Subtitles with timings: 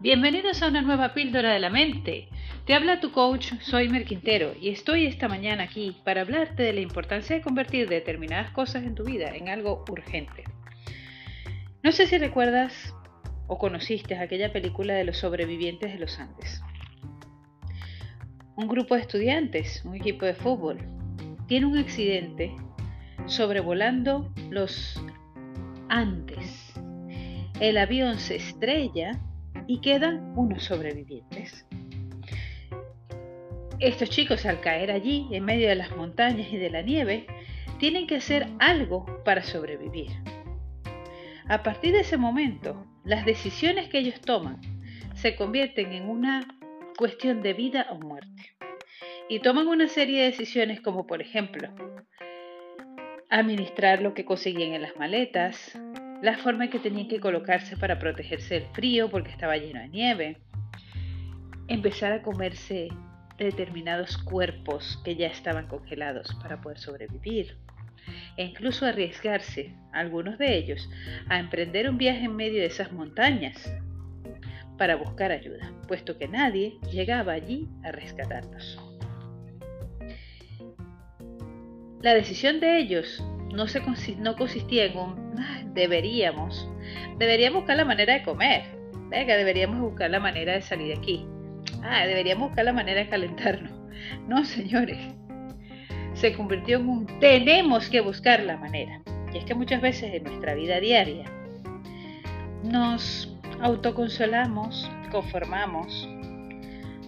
[0.00, 2.28] Bienvenidos a una nueva píldora de la mente.
[2.66, 6.80] Te habla tu coach, soy Merquintero, y estoy esta mañana aquí para hablarte de la
[6.80, 10.44] importancia de convertir determinadas cosas en tu vida en algo urgente.
[11.82, 12.94] No sé si recuerdas
[13.48, 16.62] o conociste aquella película de los sobrevivientes de los Andes.
[18.54, 20.78] Un grupo de estudiantes, un equipo de fútbol,
[21.48, 22.54] tiene un accidente
[23.26, 25.02] sobrevolando los
[25.88, 26.72] Andes.
[27.58, 29.18] El avión se estrella
[29.66, 31.66] y quedan unos sobrevivientes.
[33.80, 37.26] Estos chicos al caer allí, en medio de las montañas y de la nieve,
[37.78, 40.10] tienen que hacer algo para sobrevivir.
[41.48, 44.60] A partir de ese momento, las decisiones que ellos toman
[45.14, 46.46] se convierten en una
[46.96, 48.56] cuestión de vida o muerte.
[49.28, 51.68] Y toman una serie de decisiones como por ejemplo,
[53.30, 55.78] administrar lo que conseguían en las maletas,
[56.22, 59.88] la forma en que tenían que colocarse para protegerse del frío porque estaba lleno de
[59.88, 60.36] nieve,
[61.68, 62.88] empezar a comerse
[63.38, 67.56] determinados cuerpos que ya estaban congelados para poder sobrevivir,
[68.36, 70.88] e incluso arriesgarse, algunos de ellos,
[71.28, 73.72] a emprender un viaje en medio de esas montañas
[74.76, 78.78] para buscar ayuda, puesto que nadie llegaba allí a rescatarlos.
[82.00, 83.82] La decisión de ellos no, se,
[84.16, 85.27] no consistía en un
[85.78, 86.68] deberíamos,
[87.18, 88.64] deberíamos buscar la manera de comer,
[89.08, 91.26] venga, deberíamos buscar la manera de salir de aquí,
[91.82, 93.72] ah, deberíamos buscar la manera de calentarnos.
[94.28, 94.98] No, señores,
[96.14, 99.00] se convirtió en un tenemos que buscar la manera.
[99.32, 101.24] Y es que muchas veces en nuestra vida diaria
[102.64, 106.08] nos autoconsolamos, conformamos,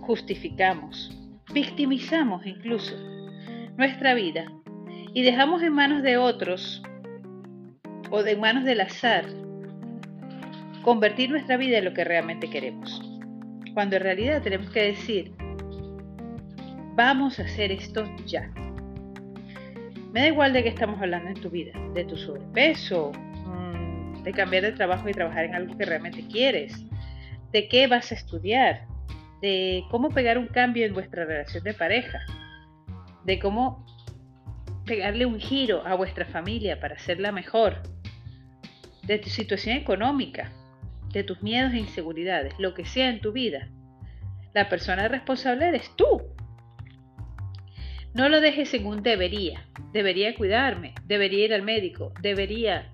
[0.00, 1.16] justificamos,
[1.52, 2.94] victimizamos incluso
[3.76, 4.46] nuestra vida
[5.12, 6.82] y dejamos en manos de otros
[8.10, 9.24] o de manos del azar
[10.82, 13.02] convertir nuestra vida en lo que realmente queremos.
[13.74, 15.32] Cuando en realidad tenemos que decir,
[16.94, 18.48] vamos a hacer esto ya.
[20.12, 24.32] Me da igual de qué estamos hablando en tu vida, de tu sobrepeso, mm, de
[24.32, 26.84] cambiar de trabajo y trabajar en algo que realmente quieres,
[27.52, 28.86] de qué vas a estudiar,
[29.42, 32.20] de cómo pegar un cambio en vuestra relación de pareja,
[33.24, 33.84] de cómo
[34.84, 37.82] pegarle un giro a vuestra familia para hacerla mejor,
[39.06, 40.52] de tu situación económica,
[41.12, 43.68] de tus miedos e inseguridades, lo que sea en tu vida.
[44.52, 46.22] La persona responsable eres tú.
[48.14, 49.66] No lo dejes en un debería.
[49.92, 52.90] Debería cuidarme, debería ir al médico, debería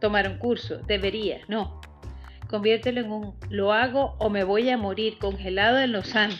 [0.00, 1.40] tomar un curso, debería.
[1.48, 1.80] No.
[2.48, 6.38] Conviértelo en un lo hago o me voy a morir congelado en los Andes.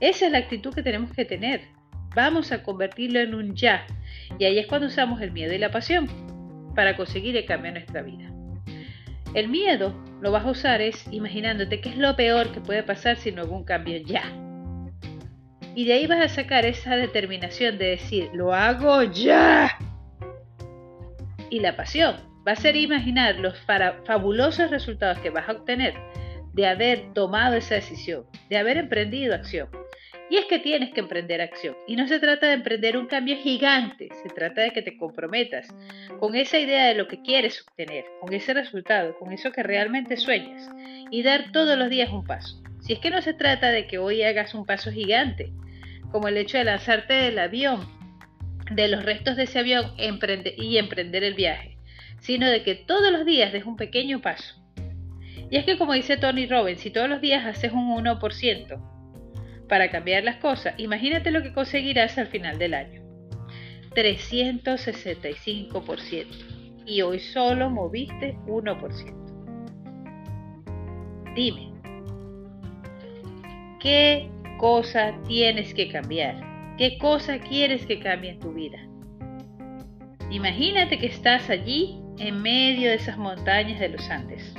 [0.00, 1.62] Esa es la actitud que tenemos que tener.
[2.14, 3.86] Vamos a convertirlo en un ya.
[4.38, 6.29] Y ahí es cuando usamos el miedo y la pasión
[6.74, 8.30] para conseguir el cambio en nuestra vida.
[9.34, 13.16] El miedo lo vas a usar es imaginándote qué es lo peor que puede pasar
[13.16, 14.24] si no hubo un cambio ya.
[15.74, 19.78] Y de ahí vas a sacar esa determinación de decir, lo hago ya.
[21.48, 22.16] Y la pasión
[22.46, 23.56] va a ser imaginar los
[24.04, 25.94] fabulosos resultados que vas a obtener
[26.52, 29.68] de haber tomado esa decisión, de haber emprendido acción.
[30.30, 31.76] Y es que tienes que emprender acción.
[31.88, 35.66] Y no se trata de emprender un cambio gigante, se trata de que te comprometas
[36.20, 40.16] con esa idea de lo que quieres obtener, con ese resultado, con eso que realmente
[40.16, 40.70] sueñas,
[41.10, 42.62] y dar todos los días un paso.
[42.80, 45.52] Si es que no se trata de que hoy hagas un paso gigante,
[46.12, 47.88] como el hecho de lanzarte del avión,
[48.70, 51.76] de los restos de ese avión y emprender el viaje,
[52.20, 54.54] sino de que todos los días des un pequeño paso.
[55.50, 58.99] Y es que como dice Tony Robbins, si todos los días haces un 1%,
[59.70, 63.00] para cambiar las cosas, imagínate lo que conseguirás al final del año.
[63.94, 66.26] 365%.
[66.84, 69.16] Y hoy solo moviste 1%.
[71.36, 71.70] Dime,
[73.78, 76.74] ¿qué cosa tienes que cambiar?
[76.76, 78.78] ¿Qué cosa quieres que cambie en tu vida?
[80.30, 84.52] Imagínate que estás allí en medio de esas montañas de los Andes.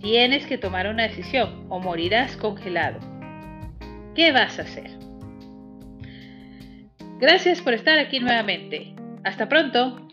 [0.00, 2.98] Tienes que tomar una decisión o morirás congelado.
[4.18, 4.90] ¿Qué vas a hacer?
[7.20, 8.92] Gracias por estar aquí nuevamente.
[9.22, 10.07] Hasta pronto.